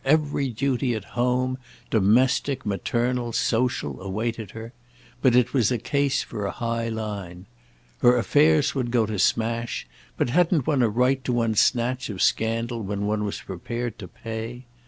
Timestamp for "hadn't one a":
10.31-10.89